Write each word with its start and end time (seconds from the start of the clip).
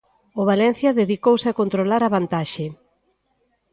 O 0.39 0.43
Valencia 0.51 0.97
dedicouse 1.01 1.47
a 1.49 1.57
controlar 1.59 2.01
a 2.03 2.13
vantaxe. 2.15 2.65